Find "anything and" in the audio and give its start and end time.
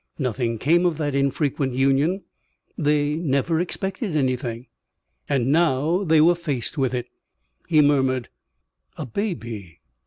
4.17-5.51